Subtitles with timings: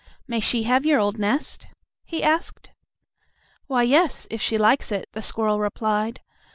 [0.27, 1.67] "May she have your old nest?"
[2.03, 2.71] he asked.
[3.67, 6.21] "Why, yes, if she likes it," the squirrel replied.